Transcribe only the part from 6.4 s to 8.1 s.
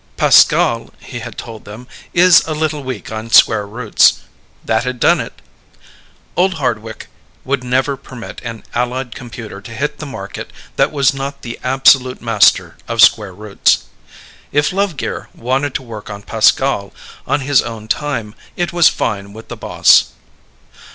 Hardwick would never